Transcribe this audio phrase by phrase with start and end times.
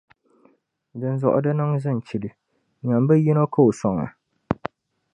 [0.99, 2.29] Dinzuɣu di niŋ zinchili.
[2.85, 4.07] Nyam bɛ yino ka o sɔŋ a.